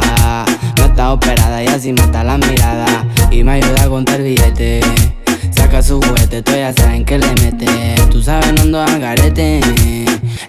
No 0.76 0.84
estás 0.84 1.08
operada 1.08 1.60
y 1.64 1.66
así 1.66 1.92
mata 1.92 2.22
la 2.22 2.38
mirada. 2.38 2.86
Y 3.32 3.42
me 3.42 3.54
ayuda 3.54 3.82
a 3.82 3.88
contar 3.88 4.22
billete. 4.22 4.80
Saca 5.72 5.82
su 5.82 6.02
juguete, 6.02 6.42
tú 6.42 6.52
ya 6.52 6.70
saben 6.74 7.02
que 7.02 7.16
le 7.16 7.28
mete. 7.40 7.94
Tú 8.10 8.22
sabes, 8.22 8.52
no 8.52 8.60
ando 8.60 8.82
a 8.82 8.98
garete. 8.98 9.58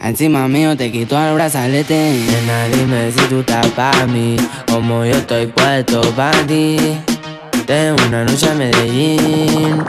Encima 0.02 0.50
mío 0.50 0.76
te 0.76 0.92
quito 0.92 1.18
el 1.18 1.36
brazalete. 1.36 1.96
Nena, 2.30 2.66
dime 2.68 3.10
si 3.10 3.22
tú 3.30 3.40
estás 3.40 3.66
pa' 3.68 4.06
mí. 4.06 4.36
Como 4.70 5.06
yo 5.06 5.16
estoy 5.16 5.48
puesto 5.48 6.02
pa' 6.12 6.34
ti. 6.46 6.98
Tengo 7.66 7.96
una 8.06 8.26
noche 8.26 8.52
en 8.52 8.58
Medellín 8.58 9.82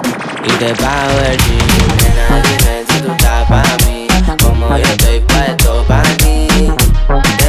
y 0.44 0.50
te 0.60 0.72
pago 0.74 1.18
el 1.28 1.36
jean. 1.36 1.88
Nena, 1.98 2.42
dime 2.44 2.84
si 2.88 3.00
tú 3.00 3.10
estás 3.10 3.48
pa' 3.48 3.64
mí. 3.88 4.06
Como 4.40 4.68
yo 4.68 4.84
estoy 4.84 5.18
puesto 5.18 5.84
pa' 5.88 6.02
ti. 6.18 7.43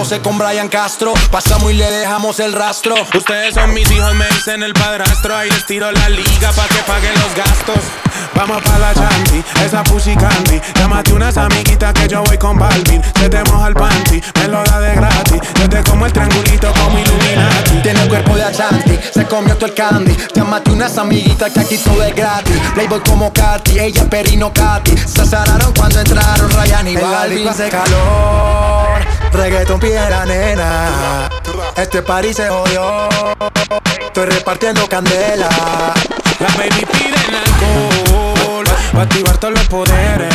José 0.00 0.20
con 0.20 0.38
Brian 0.38 0.70
Castro. 0.70 1.12
Pasamos 1.30 1.72
y 1.72 1.74
le 1.74 1.90
dejamos 1.90 2.40
el 2.40 2.54
rastro. 2.54 2.94
Ustedes 3.14 3.52
son 3.52 3.74
mis 3.74 3.90
hijos, 3.90 4.14
me 4.14 4.26
dicen 4.28 4.62
el 4.62 4.72
padrastro. 4.72 5.36
Ahí 5.36 5.50
les 5.50 5.66
tiro 5.66 5.92
la 5.92 6.08
liga 6.08 6.52
pa' 6.52 6.66
que 6.68 6.82
paguen 6.86 7.12
los 7.20 7.34
gastos. 7.34 7.84
Vamos 8.34 8.62
pa' 8.62 8.78
la 8.78 8.94
chanti, 8.94 9.42
esa 9.62 9.84
pussy 9.84 10.16
candy. 10.16 10.58
Llámate 10.76 11.12
unas 11.12 11.36
amiguitas 11.36 11.92
que 11.92 12.08
yo 12.08 12.22
voy 12.22 12.38
con 12.38 12.58
Balvin. 12.58 13.02
Se 13.18 13.28
te 13.28 13.44
moja 13.44 13.68
el 13.68 13.74
panty, 13.74 14.22
me 14.40 14.48
lo 14.48 14.62
da 14.64 14.80
de 14.80 14.94
gratis. 14.94 15.40
Yo 15.60 15.68
te 15.68 15.82
como 15.82 16.06
el 16.06 16.12
triangulito 16.12 16.72
como 16.72 16.98
Illuminati. 16.98 17.82
Tiene 17.82 18.02
el 18.02 18.08
cuerpo 18.08 18.36
de 18.36 18.44
Achanti, 18.44 18.98
se 19.12 19.26
comió 19.26 19.54
todo 19.56 19.66
el 19.66 19.74
candy. 19.74 20.16
Llámate 20.34 20.70
unas 20.70 20.96
amiguitas 20.96 21.52
que 21.52 21.60
aquí 21.60 21.76
todo 21.76 22.02
es 22.02 22.14
gratis. 22.14 22.56
Playboy 22.72 23.00
como 23.00 23.30
Katy, 23.32 23.78
ella 23.78 24.08
Perino 24.08 24.50
Katy. 24.50 24.96
Se 24.96 25.20
azararon 25.20 25.74
cuando 25.74 26.00
entraron 26.00 26.50
Ryan 26.50 26.88
y 26.88 26.96
Balvin. 26.96 27.48
hace 27.48 27.68
calor, 27.68 28.89
reggaeton 29.32 29.80
piedra 29.80 30.24
nena. 30.26 31.28
Este 31.76 32.02
party 32.02 32.34
se 32.34 32.48
jodió, 32.48 33.08
estoy 34.00 34.26
repartiendo 34.26 34.86
candela. 34.88 35.48
La 36.40 36.48
baby 36.56 36.86
piden 36.92 37.34
alcohol 37.34 38.64
Pa' 38.92 39.02
activar 39.02 39.36
todos 39.38 39.54
los 39.54 39.68
poderes. 39.68 40.34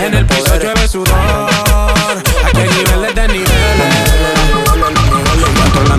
En 0.00 0.14
el 0.14 0.26
piso 0.26 0.56
llueve 0.56 0.88
sudor. 0.88 1.50
Aquí 2.44 2.60
hay 2.60 2.68
niveles 2.68 3.14
de 3.14 3.28
niveles 3.28 4.09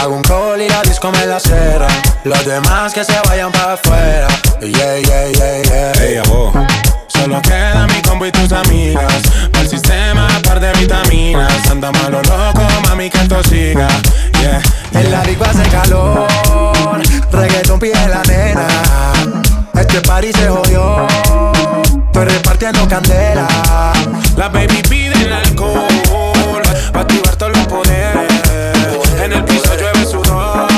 Hago 0.00 0.14
un 0.14 0.22
call 0.22 0.62
y 0.62 0.68
la 0.68 0.82
disco 0.82 1.10
me 1.10 1.26
la 1.26 1.40
cierra. 1.40 1.88
Los 2.24 2.44
demás 2.44 2.92
que 2.92 3.04
se 3.04 3.18
vayan 3.26 3.50
para 3.52 3.74
afuera. 3.74 4.28
Yeah, 4.60 4.98
yeah, 5.00 5.28
yeah, 5.32 5.62
yeah. 5.62 6.02
Ey, 6.02 6.16
abo. 6.18 6.52
Solo 7.08 7.42
queda 7.42 7.86
mi 7.88 8.00
combo 8.02 8.26
y 8.26 8.32
tus 8.32 8.52
amigas 8.52 9.22
el 9.60 9.68
sistema, 9.68 10.28
par 10.44 10.60
de 10.60 10.72
vitaminas 10.74 11.68
Anda 11.68 11.90
malo 11.90 12.22
loco, 12.22 12.62
mami, 12.84 13.10
que 13.10 13.18
esto 13.18 13.42
siga 13.42 13.88
Yeah 14.40 14.62
En 14.92 15.10
la 15.10 15.22
disco 15.22 15.44
hace 15.44 15.68
calor, 15.68 16.28
reggaeton 17.32 17.78
pide 17.78 18.08
la 18.08 18.22
nena. 18.22 18.66
Este 19.74 20.00
party 20.00 20.32
se 20.32 20.48
jodió, 20.48 21.06
estoy 22.06 22.24
repartiendo 22.24 22.88
candela. 22.88 23.46
La 24.36 24.48
baby 24.48 24.82
pide 24.88 25.22
el 25.22 25.32
alcohol 25.32 26.62
Pa' 26.92 27.00
activar 27.00 27.36
todos 27.36 27.56
los 27.56 27.66
poderes 27.66 28.37
En 29.28 29.34
el 29.34 29.44
piso 29.44 29.76
llueve 29.76 30.06
sudor. 30.06 30.70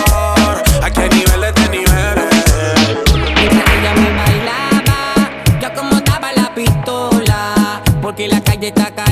Aquí 0.83 1.01
hay 1.03 1.09
niveles 1.11 1.55
de 1.55 1.69
niveles 1.69 2.25
Ella 3.37 3.95
me 3.95 4.11
bailaba, 4.17 5.31
yo 5.61 5.69
acomodaba 5.69 6.33
la 6.33 6.53
pistola, 6.53 7.81
porque 8.03 8.27
la 8.27 8.41
calle 8.41 8.69
está 8.69 8.87
caliente 8.87 9.10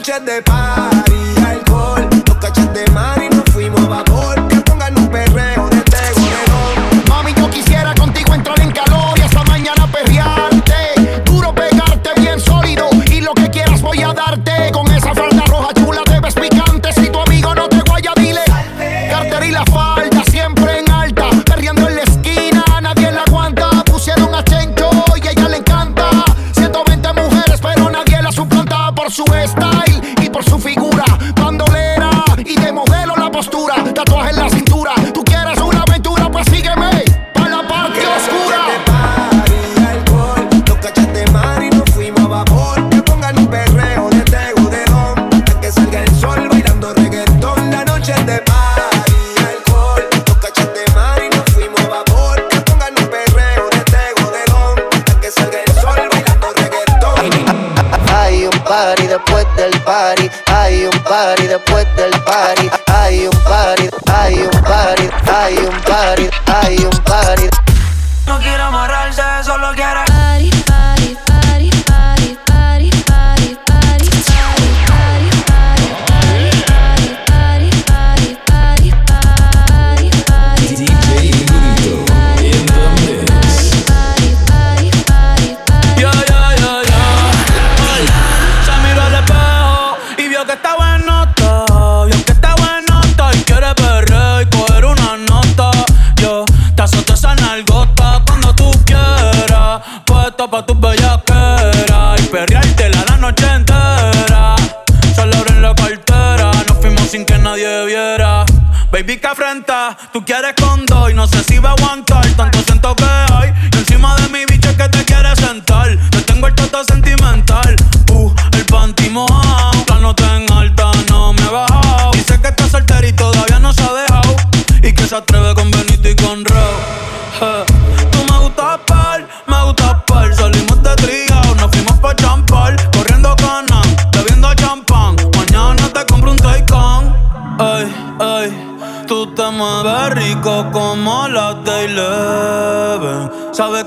noches 0.00 0.24
de 0.24 0.42
paz. 0.42 1.09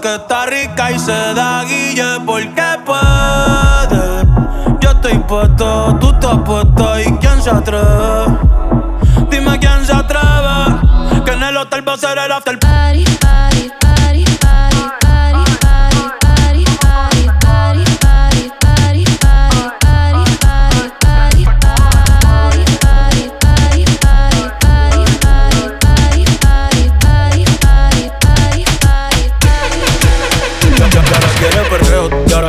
que 0.04 0.20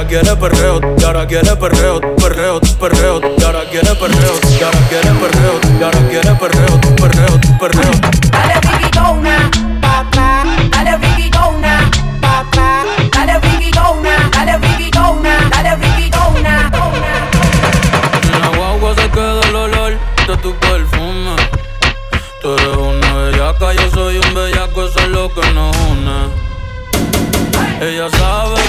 ahora 0.05 0.09
quiere 0.09 0.37
perreo, 0.37 0.81
y 0.99 1.05
ahora 1.05 1.27
quiere 1.27 1.57
perreo, 1.57 2.01
perreo, 2.17 2.61
perreo, 2.79 3.21
y 3.39 3.43
ahora 3.43 3.65
quiere 3.71 3.95
perreo, 3.95 4.35
y 4.51 4.63
ahora 4.63 4.79
quiere 4.89 5.11
perreo, 5.15 5.61
y 5.79 5.83
ahora 5.83 5.99
quiere 6.09 6.35
perreo, 6.35 6.81
perreo, 6.97 7.41
perreo. 7.59 7.91
Dale 8.31 8.55
Ricky 8.61 8.99
Gona, 8.99 9.51
papá, 9.81 10.45
dale 10.71 10.97
Ricky 10.99 11.31
Gona, 11.31 11.91
papá, 12.21 12.85
dale 13.13 13.39
Ricky 13.41 13.71
Gona, 13.71 14.31
dale 14.31 14.59
Ricky 14.59 14.91
Gona, 14.91 15.49
dale 15.51 15.77
Ricky 15.77 16.11
Gona. 16.11 16.71
En 18.35 18.41
la 18.41 18.49
guagua 18.49 18.95
se 18.95 19.11
queda 19.11 19.41
el 19.49 19.57
olor 19.57 19.93
de 20.27 20.37
tu 20.37 20.55
perfume. 20.57 21.37
Tú 22.43 22.55
eres 22.55 22.77
una 22.77 23.15
bellaca, 23.15 23.73
yo 23.73 23.91
soy 23.91 24.19
un 24.19 24.35
bellaco, 24.35 24.85
eso 24.85 24.99
es 24.99 25.09
lo 25.09 25.33
que 25.33 25.51
nos 25.53 25.75
une. 25.77 26.45
Ella 27.81 28.09
sabe 28.11 28.64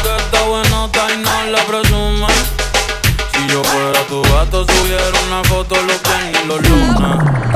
Quiero 4.97 5.17
una 5.27 5.43
foto, 5.43 5.75
los 5.75 6.01
tenis, 6.03 6.45
los 6.47 6.69
lunas. 6.69 7.54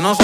no 0.00 0.14
se. 0.14 0.22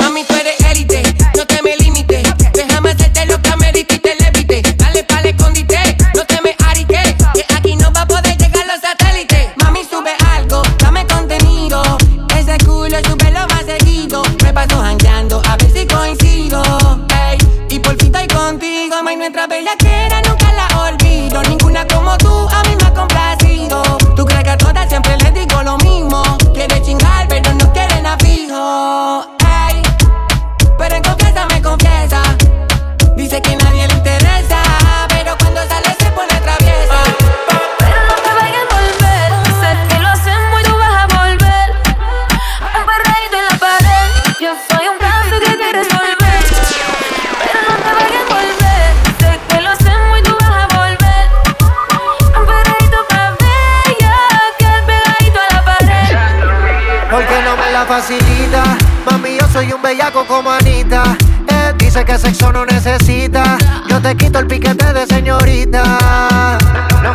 Mami, 0.00 0.24
tú 0.24 0.34
eres 0.34 0.60
élite, 0.70 1.02
no 1.36 1.46
te 1.46 1.62
me 1.62 1.76
limites. 1.76 2.26
Déjame 2.52 2.90
hacerte 2.90 3.26
lo 3.26 3.40
que 3.40 3.48
amerita 3.50 3.94
y 3.94 3.98
te 3.98 4.16
levite. 4.16 4.62
Dale 4.76 5.04
pa'l 5.04 5.26
escondite, 5.26 5.96
no 6.14 6.24
te 6.24 6.40
me 6.42 6.56
ariques. 6.66 7.14
Que 7.34 7.44
aquí 7.54 7.76
no 7.76 7.92
va 7.92 8.02
a 8.02 8.06
poder 8.06 8.36
llegar 8.36 8.66
los 8.66 8.80
satélites. 8.80 9.52
Mami, 9.56 9.84
sube 9.84 10.12
algo, 10.34 10.62
dame 10.78 11.06
contenido. 11.06 11.82
Ese 12.36 12.58
culo 12.64 12.98
sube 13.04 13.30
lo 13.30 13.46
más 13.48 13.64
seguido. 13.64 14.22
Me 14.42 14.52
paso 14.52 14.80
jangueando, 14.80 15.40
a 15.48 15.56
ver 15.56 15.70
si 15.72 15.86
coincido. 15.86 16.62
Y 17.68 17.78
por 17.78 17.96
fin 17.96 18.12
estoy 18.14 18.26
contigo, 18.26 19.02
ma, 19.02 19.12
y 19.12 19.16
nuestra 19.16 19.46
bella 19.46 19.76
que 19.78 20.06
era 20.06 20.20
te 64.10 64.16
quito 64.16 64.40
el 64.40 64.46
piquete 64.46 64.92
de 64.92 65.06
señorita. 65.06 66.58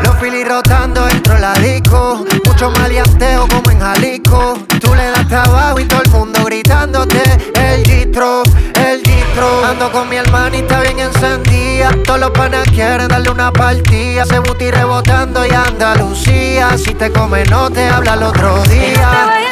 Los 0.03 0.15
filis 0.17 0.47
rotando 0.47 1.05
dentro 1.05 1.37
la 1.37 1.53
disco. 1.55 2.23
Mucho 2.45 2.71
maleanteo 2.71 3.47
como 3.49 3.69
en 3.69 3.79
Jalisco. 3.79 4.57
Tú 4.79 4.95
le 4.95 5.07
das 5.07 5.27
trabajo 5.27 5.79
y 5.79 5.85
todo 5.85 6.01
el 6.03 6.11
mundo 6.11 6.45
gritándote. 6.45 7.21
El 7.53 7.83
distro, 7.83 8.43
el 8.75 9.03
distro. 9.03 9.65
Ando 9.65 9.91
con 9.91 10.07
mi 10.09 10.15
hermanita 10.15 10.79
bien 10.81 10.99
encendida. 10.99 11.91
Todos 12.05 12.19
los 12.19 12.31
panas 12.31 12.65
quieren 12.69 13.09
darle 13.09 13.29
una 13.29 13.51
partida. 13.51 14.25
Se 14.25 14.39
buti 14.39 14.71
rebotando 14.71 15.45
y 15.45 15.51
Andalucía. 15.51 16.77
Si 16.77 16.93
te 16.93 17.11
come, 17.11 17.43
no 17.45 17.69
te 17.69 17.89
habla 17.89 18.13
el 18.13 18.23
otro 18.23 18.63
día. 18.63 19.44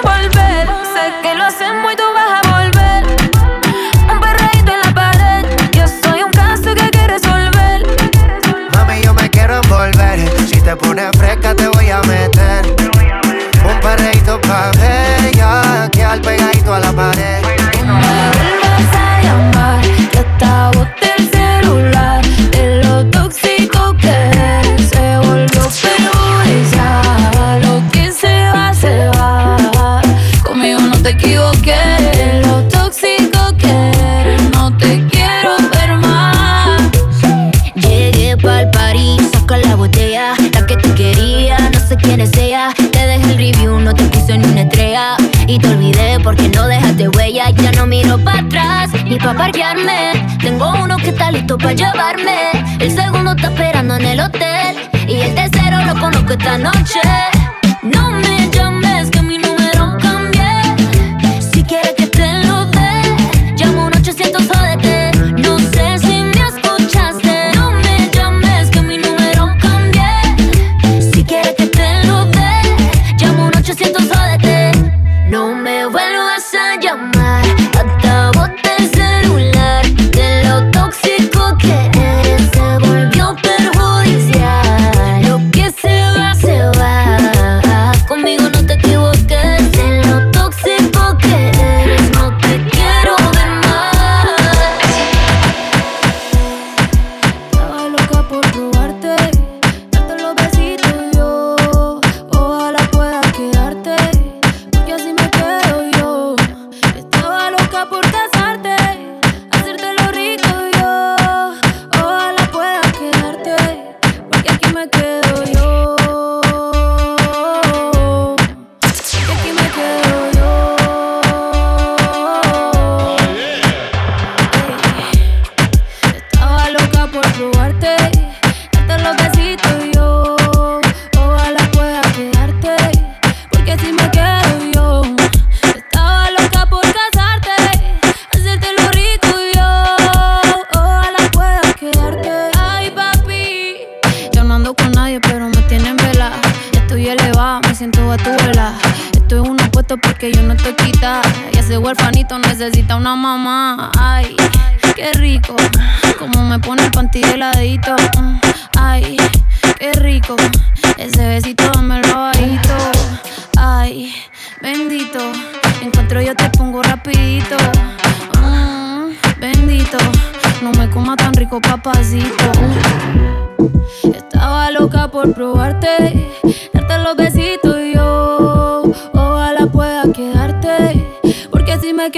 te 10.74 10.88
pones 10.88 11.12
fresca, 11.18 11.54
te 11.56 11.68
voy 11.68 11.90
a 11.90 12.02
meter. 12.02 12.76
Un 13.64 13.80
perreíto 13.80 14.40
pa' 14.42 14.72
bella, 14.72 15.90
que 15.92 16.04
al 16.04 16.22
pegadito 16.22 16.74
a 16.74 16.80
la 16.80 16.92
pared. 16.92 17.63
Pa' 49.24 49.34
parquearme. 49.34 50.12
Tengo 50.42 50.74
uno 50.84 50.98
que 50.98 51.10
está 51.10 51.32
listo 51.32 51.58
pa' 51.58 51.74
llevarme. 51.74 52.52
El 52.80 52.92
segundo 52.92 53.32
está 53.32 53.48
esperando 53.48 53.96
en 53.96 54.06
el 54.06 54.20
hotel. 54.20 54.90
Y 55.08 55.22
el 55.22 55.36
tercero 55.36 55.84
lo 55.86 56.00
conozco 56.00 56.34
esta 56.34 56.58
noche. 56.58 57.00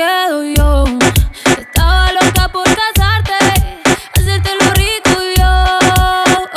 Quedo 0.05 0.43
yo. 0.43 0.83
Estaba 1.57 2.11
loca 2.13 2.49
por 2.49 2.63
casarte, 2.63 3.33
hacerte 4.13 4.51
lo 4.61 4.71
rico 4.73 5.21
yo. 5.37 5.79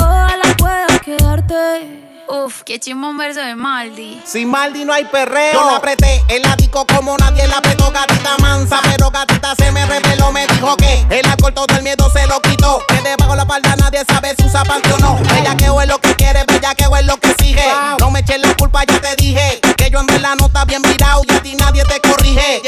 Ojalá 0.00 0.56
pueda 0.56 0.98
quedarte. 0.98 2.04
Uf, 2.28 2.62
qué 2.62 2.78
chimón 2.78 3.16
verso 3.16 3.40
de 3.40 3.54
Maldi. 3.54 4.20
Sin 4.24 4.50
Maldi 4.50 4.84
no 4.84 4.92
hay 4.92 5.04
perreo. 5.06 5.52
Yo 5.54 5.64
la 5.64 5.76
apreté 5.76 6.22
el 6.28 6.44
ático 6.44 6.86
como 6.86 7.16
nadie 7.16 7.46
la 7.48 7.58
apretó, 7.58 7.90
gatita 7.90 8.36
mansa. 8.38 8.80
Pero 8.82 9.10
gatita 9.10 9.54
se 9.56 9.72
me 9.72 9.86
reveló, 9.86 10.30
me 10.30 10.46
dijo 10.46 10.76
que 10.76 11.06
el 11.10 11.26
alcohol 11.26 11.54
todo 11.54 11.74
el 11.76 11.82
miedo 11.82 12.10
se 12.10 12.26
lo 12.26 12.40
quitó. 12.42 12.82
Que 12.88 13.00
debajo 13.00 13.34
la 13.34 13.46
palda 13.46 13.74
nadie 13.76 14.04
sabe 14.06 14.34
si 14.36 14.46
usa 14.46 14.62
panty 14.64 14.90
o 14.90 14.98
no. 14.98 15.18
Bellaqueo 15.32 15.80
es 15.80 15.88
lo 15.88 15.98
que 15.98 16.14
quiere, 16.16 16.44
bellaqueo 16.46 16.94
es 16.96 17.06
lo 17.06 17.16
que 17.16 17.30
exige. 17.30 17.66
No 17.98 18.10
me 18.10 18.20
eches 18.20 18.40
la 18.40 18.54
culpa, 18.56 18.84
ya 18.84 19.00
te 19.00 19.16
dije. 19.16 19.60
Que 19.76 19.90
yo 19.90 20.00
en 20.00 20.06
verdad 20.06 20.34
no 20.38 20.46
está 20.46 20.66
bien 20.66 20.82
virado 20.82 21.22
y 21.26 21.32
a 21.32 21.40
ti 21.40 21.54
nadie 21.54 21.82
te 21.84 21.98
corrige. 22.00 22.60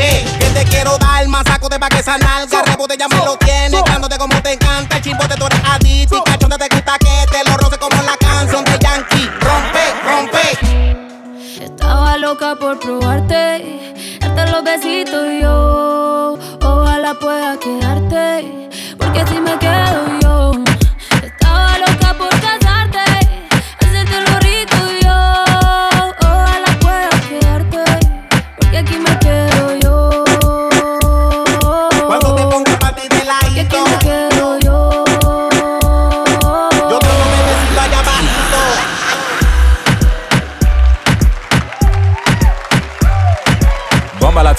Que 0.00 0.06
te 0.06 0.24
cobije. 0.24 0.38
Que 0.38 0.46
te 0.50 0.64
quiero 0.64 0.98
dar 0.98 1.26
más 1.28 1.44
saco 1.44 1.68
de 1.68 1.78
pa' 1.78 1.88
que 1.88 1.98
esa 1.98 2.18
nalga. 2.18 2.62
Rebote 2.62 2.96
ya 2.96 3.08
me 3.08 3.16
lo 3.16 3.36
tienes, 3.36 3.82
cándote 3.82 4.18
como 4.18 4.40
te 4.42 4.52
encanta. 4.52 4.96
El 4.96 5.02
chimbote 5.02 5.34
tú 5.36 5.46
eres 5.46 5.60
adicto 5.64 6.16
y 6.16 6.22
cachonde 6.30 6.58
te 6.58 6.68
gusta 6.74 6.98
que 6.98 7.26
te 7.30 7.50
lo 7.50 7.56
roce 7.56 7.78
como 7.78 8.02
la 8.02 8.16
canción 8.16 8.64
de 8.64 8.78
Yankee. 8.78 9.30
Rompe, 9.40 9.84
rompe. 10.04 11.64
Estaba 11.64 12.16
loca 12.16 12.54
por 12.56 12.78
probarte, 12.78 14.18
darte 14.20 14.50
los 14.50 14.64
besitos 14.64 15.26
yo. 15.40 15.89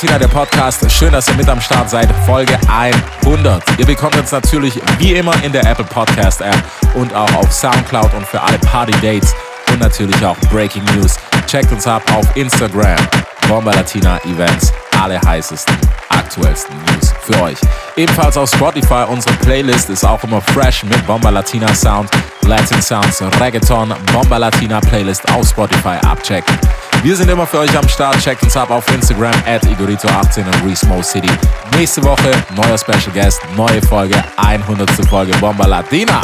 Latina, 0.02 0.18
der 0.18 0.30
Podcast. 0.30 0.92
Schön, 0.92 1.12
dass 1.12 1.28
ihr 1.28 1.36
mit 1.36 1.48
am 1.48 1.62
Start 1.62 1.88
seid. 1.88 2.12
Folge 2.26 2.58
100. 2.68 3.64
Ihr 3.78 3.86
bekommt 3.86 4.16
uns 4.16 4.32
natürlich 4.32 4.82
wie 4.98 5.14
immer 5.14 5.32
in 5.44 5.52
der 5.52 5.64
Apple 5.64 5.86
Podcast 5.86 6.42
App 6.42 6.58
und 6.96 7.14
auch 7.14 7.32
auf 7.36 7.52
Soundcloud 7.52 8.12
und 8.16 8.26
für 8.26 8.42
alle 8.42 8.58
Party 8.58 8.94
Dates 8.94 9.36
und 9.72 9.80
natürlich 9.80 10.26
auch 10.26 10.38
Breaking 10.52 10.84
News. 10.96 11.18
Checkt 11.46 11.72
uns 11.72 11.86
ab 11.86 12.02
auf 12.16 12.36
Instagram. 12.36 12.98
Bomba 13.52 13.72
Latina 13.74 14.18
Events. 14.24 14.72
Alle 14.98 15.20
heißesten, 15.20 15.76
aktuellsten 16.08 16.74
News 16.86 17.14
für 17.20 17.42
euch. 17.42 17.58
Ebenfalls 17.98 18.38
auf 18.38 18.50
Spotify. 18.50 19.04
Unsere 19.10 19.36
Playlist 19.40 19.90
ist 19.90 20.06
auch 20.06 20.24
immer 20.24 20.40
fresh 20.40 20.86
mit 20.86 21.06
Bomba 21.06 21.30
Latina 21.32 21.76
Sound, 21.76 22.10
Latin 22.44 22.82
Sounds, 22.82 23.22
Reggaeton, 23.42 23.94
Bomba 24.14 24.38
Latina 24.38 24.80
Playlist 24.80 25.30
auf 25.34 25.50
Spotify 25.50 25.98
abchecken. 26.08 26.58
Wir 27.04 27.14
sind 27.14 27.30
immer 27.30 27.46
für 27.46 27.60
euch 27.60 27.78
am 27.78 27.90
Start. 27.90 28.18
Checkt 28.22 28.42
uns 28.42 28.56
ab 28.56 28.70
auf 28.70 28.88
Instagram 28.94 29.34
at 29.46 29.66
Igorito18 29.66 30.46
in 30.46 30.70
Resmo 30.70 31.04
City. 31.04 31.28
Nächste 31.76 32.02
Woche 32.06 32.32
neuer 32.56 32.78
Special 32.78 33.12
Guest, 33.14 33.42
neue 33.58 33.82
Folge, 33.82 34.16
100. 34.38 34.90
Folge 35.10 35.34
Bomba 35.40 35.66
Latina. 35.66 36.22